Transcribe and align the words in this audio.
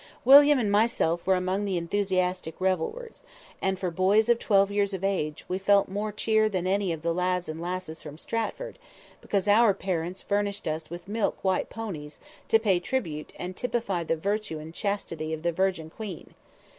William 0.25 0.57
and 0.57 0.71
myself 0.71 1.27
were 1.27 1.35
among 1.35 1.63
the 1.63 1.77
enthusiastic 1.77 2.59
revelers, 2.59 3.23
and 3.61 3.77
for 3.77 3.91
boys 3.91 4.29
of 4.29 4.39
twelve 4.39 4.71
years 4.71 4.95
of 4.95 5.03
age, 5.03 5.45
we 5.47 5.59
felt 5.59 5.87
more 5.89 6.11
cheer 6.11 6.49
than 6.49 6.65
any 6.65 6.91
of 6.91 7.03
the 7.03 7.13
lads 7.13 7.47
and 7.47 7.61
lasses 7.61 8.01
from 8.01 8.17
Stratford, 8.17 8.79
because 9.21 9.47
our 9.47 9.75
parents 9.75 10.23
furnished 10.23 10.67
us 10.67 10.89
with 10.89 11.07
milk 11.07 11.37
white 11.43 11.69
ponies, 11.69 12.17
to 12.47 12.57
pay 12.57 12.79
tribute, 12.79 13.31
and 13.37 13.55
typify 13.55 14.03
the 14.03 14.17
virtue 14.17 14.57
and 14.57 14.73
chastity 14.73 15.33
of 15.35 15.43
the 15.43 15.51
"Virgin 15.51 15.91
Queen!" 15.91 16.33